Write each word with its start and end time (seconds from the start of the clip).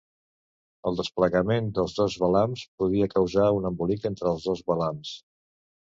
El 0.91 0.95
desplegament 1.01 1.67
dels 1.79 1.93
dos 1.99 2.17
velams 2.23 2.63
podria 2.83 3.11
causar 3.15 3.53
un 3.59 3.69
embolic 3.71 4.09
entre 4.11 4.33
els 4.35 4.49
dos 4.51 4.65
velams. 4.73 5.17